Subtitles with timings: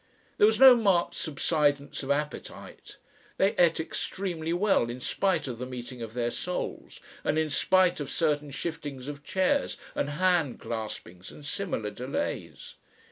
[0.39, 2.97] There was no marked subsidence of appetite;
[3.37, 7.99] they ate extremely well in spite of the meeting of their souls, and in spite
[7.99, 12.77] of certain shiftings of chairs and hand claspings and similar delays.